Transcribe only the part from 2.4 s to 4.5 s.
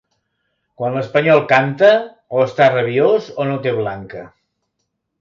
està rabiós o no té blanca.